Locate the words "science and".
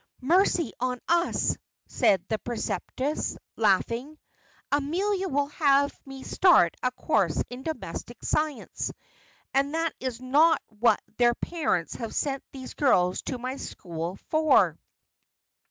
8.23-9.75